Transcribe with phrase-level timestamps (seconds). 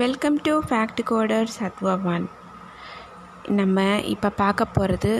[0.00, 2.24] Welcome to fact coder சத்வா
[3.58, 5.12] நம்ம இப்போ பார்க்க போகிறது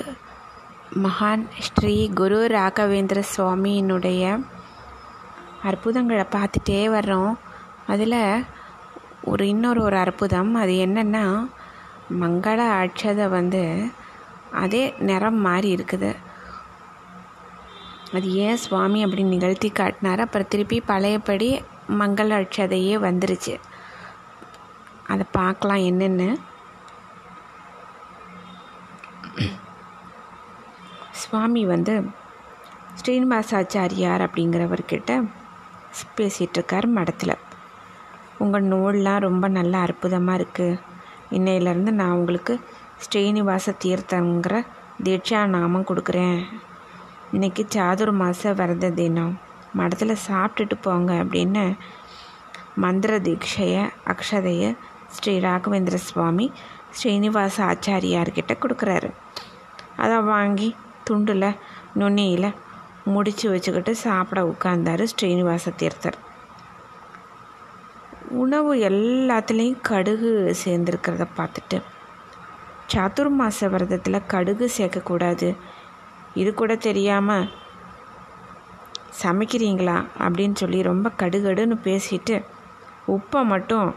[1.04, 4.22] மகான் ஸ்ரீ குரு ராகவேந்திர சுவாமியினுடைய
[5.62, 7.32] அற்புதங்களை பார்த்துட்டே வர்றோம்.
[7.86, 8.18] அதில்
[9.22, 10.54] ஒரு இன்னொரு ஒரு அற்புதம்.
[10.54, 11.24] அது என்னென்னா
[12.22, 13.62] மங்கள அட்சதை வந்து
[14.64, 16.14] அதே நிறம் மாறி இருக்குது.
[18.12, 20.20] அது ஏன் சுவாமி அப்படி நிகழ்த்தி காட்டினார்?
[20.20, 21.50] அப்புறம் திருப்பி பழையபடி
[22.02, 23.56] மங்கள அட்சதையே வந்துருச்சு.
[25.12, 26.28] அதை பார்க்கலாம் என்னென்னு.
[31.22, 31.94] சுவாமி வந்து
[32.98, 35.12] ஸ்ரீனிவாசாச்சாரியார் அப்படிங்கிறவர்கிட்ட
[36.16, 37.42] பேசிகிட்ருக்கார் மடத்தில்.
[38.38, 40.80] உங்கள் நூல்லாம் ரொம்ப நல்லா அற்புதமாக இருக்குது
[41.36, 42.54] இன்னையிலேருந்து நான் உங்களுக்கு
[43.04, 44.56] ஸ்ரீனிவாச தீர்த்தங்கிற
[45.06, 46.38] தீட்சா நாமம் கொடுக்குறேன்.
[47.32, 49.34] இன்றைக்கி சாதுர் மாத விரத தினம்.
[49.78, 51.64] மடத்தில் சாப்பிட்டுட்டு போங்க அப்படின்னு
[52.84, 53.82] மந்திர தீட்சையை
[54.12, 54.70] அக்ஷதையை
[55.14, 56.46] ஸ்ரீ ராகவேந்திர சுவாமி
[56.98, 59.10] ஸ்ரீனிவாச ஆச்சாரியார்கிட்ட கொடுக்குறாரு.
[59.96, 60.68] அதை வாங்கி
[61.10, 61.58] துண்டில்
[61.94, 62.56] நுனியில்
[63.04, 66.18] முடித்து வச்சுக்கிட்டு சாப்பிட உட்கார்ந்தார் ஸ்ரீனிவாச தீர்த்தர்.
[68.42, 70.30] உணவு எல்லாத்துலேயும் கடுகு
[70.64, 71.78] சேர்ந்துருக்கிறத பார்த்துட்டு
[72.92, 75.48] சாத்துர்மாச விரதத்தில் கடுகு சேர்க்கக்கூடாது
[76.34, 77.48] இது கூட தெரியாமல்
[79.22, 82.36] சமைக்கிறீங்களா அப்படின்னு சொல்லி ரொம்ப கடுகடுன்னு பேசிட்டு
[83.08, 83.88] உப்பை மட்டும்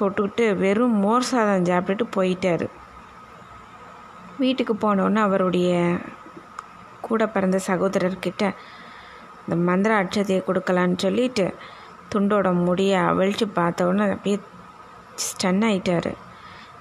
[0.00, 2.66] தொட்டுக்கிட்டு வெறும் மோர் சாதம் சாப்பிட்டுட்டு போயிட்டார்.
[4.38, 5.72] வீட்டுக்கு போனோன்னு அவருடைய
[7.00, 8.44] கூட பிறந்த சகோதரர்கிட்ட
[9.42, 11.54] இந்த மந்திர அட்சதையை கொடுக்கலான்னு சொல்லிட்டு
[12.12, 14.38] துண்டோட முடியை அவிழ்ச்சி பார்த்தோன்னே அப்படியே
[15.24, 16.10] ஸ்டன் ஆகிட்டார்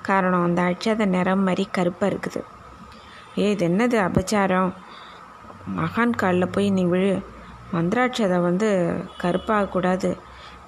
[0.02, 2.42] காரணம் அந்த அட்சதை நிறம் மாதிரி கருப்பாக இருக்குது.
[3.38, 4.72] ஏ இது என்னது அபச்சாரம்?
[5.78, 7.14] மகான் காலில் போய் நீ விழு.
[7.74, 8.70] மந்திராட்சதை வந்து
[9.22, 10.10] கருப்பாகக்கூடாது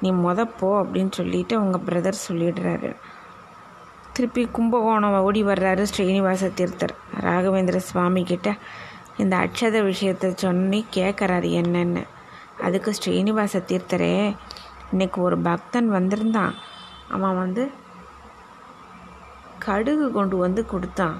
[0.06, 2.92] நீ மொத போ அப்படின்னு சொல்லிட்டு உங்கள் பிரதர் சொல்லிடுறாரு.
[4.16, 6.94] திருப்பி கும்பகோணம் ஓடி வர்றாரு ஸ்ரீனிவாச தீர்த்தர்.
[7.28, 8.50] ராகவேந்திர சுவாமி கிட்ட
[9.22, 12.04] இந்த அட்சத விஷயத்தை சொன்னி கேட்குறாரு என்னென்னு.
[12.66, 14.14] அதுக்கு ஸ்ரீனிவாச தீர்த்தரே
[14.92, 16.56] இன்னைக்கு ஒரு பக்தன் வந்திருந்தான்.
[17.16, 17.64] அவன் வந்து
[19.66, 21.18] கடுகு கொண்டு வந்து கொடுத்தான்.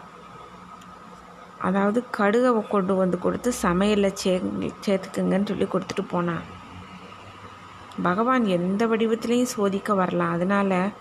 [1.68, 4.34] அதாவது கடுகை கொண்டு வந்து கொடுத்து சமையலில் சே
[4.86, 6.44] சேர்த்துக்குங்கன்னு சொல்லி கொடுத்துட்டு போனான்.
[8.02, 10.92] பகவான் எந்த வடிவத்திலையும் சோதிக்க வரலாம் அதனால்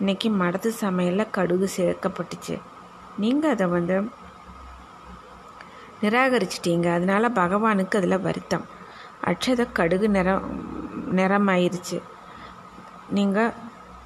[0.00, 2.60] இன்றைக்கி மடத்து சமையலில் கடுகு சேர்க்கப்பட்டுச்சு.
[3.18, 4.10] நீங்கள் அதை வந்து
[6.02, 6.92] நிராகரிச்சிட்டீங்க.
[6.92, 8.64] அதனால் பகவானுக்கு அதில் வருத்தம்.
[9.24, 10.44] அட்சத கடுகு நிறம்
[11.16, 12.02] நிறமாயிருச்சு.
[13.10, 13.52] நீங்கள்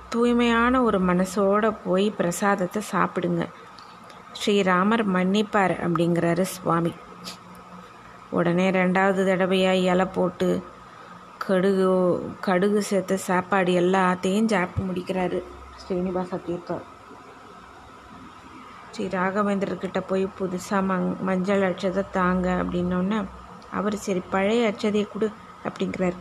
[0.09, 3.47] தூய்மையான ஒரு மனசோடு போய் பிரசாதத்தை சாப்பிடுங்க.
[4.32, 6.94] ஸ்ரீராமர் மன்னிப்பார் அப்படிங்கிறாரு சுவாமி.
[8.31, 10.62] உடனே ரெண்டாவது தடவையாக இலை போட்டு
[11.47, 11.91] கடுகு
[12.47, 15.38] கடுகு சேர்த்த சாப்பாடு எல்லாத்தையும் சாப்பிட்டு முடிக்கிறாரு.
[15.82, 16.82] ஸ்ரீனிவாச தீர்த்தம்.
[18.91, 23.19] ஸ்ரீ ராகவேந்திரர்கிட்ட போய் புதுசாக மங் மஞ்சள் அட்சதை தாங்க அப்படின்னோடனே
[23.70, 25.28] அவர் சரி பழைய அச்சதையை கொடு
[25.69, 26.19] அப்படிங்கிறார்.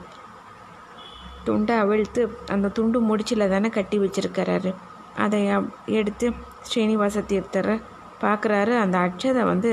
[1.43, 4.71] துண்டை அவிழ்த்து அந்த துண்டு முடிச்சில் தானே கட்டி வச்சிருக்கிறாரு.
[5.15, 5.39] அதை
[5.85, 6.27] எடுத்து
[6.61, 7.75] ஸ்ரீனிவாச தீர்த்தரை
[8.21, 9.71] பார்க்குறாரு அந்த அட்சதை வந்து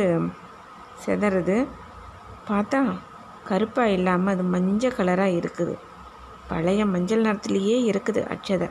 [1.07, 1.59] செதறது.
[2.49, 2.81] பார்த்தா
[3.51, 5.75] கருப்பாக இல்லாமல் அது மஞ்சள் கலராக இருக்குது.
[6.51, 8.69] பழைய மஞ்சள் நிறத்துலேயே இருக்குது அட்சதை.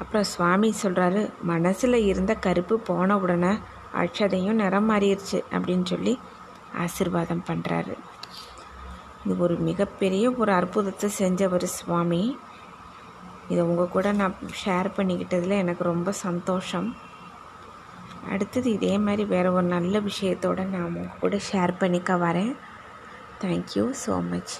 [0.00, 1.20] அப்புறம் சுவாமி சொல்கிறாரு
[1.50, 3.52] மனசில் இருந்த கருப்பு போன உடனே
[4.02, 6.14] அட்சதையும் நிறம் மாறிடுச்சு அப்படின்னு சொல்லி
[6.84, 7.94] ஆசிர்வாதம் பண்ணுறாரு
[9.24, 12.20] இது ஒரு மிகப்பெரிய ஒரு அற்புதத்தை செஞ்சவர் சுவாமி.
[13.50, 16.88] இதை உங்கள் கூட நான் ஷேர் பண்ணிக்கிட்டதில் எனக்கு ரொம்ப சந்தோஷம்.
[18.32, 22.52] அடுத்தது இதே மாதிரி வேறு ஒரு நல்ல விஷயத்தோடு நான் உங்கள் கூட ஷேர் பண்ணிக்க வரேன்.
[23.42, 24.54] Thank you so much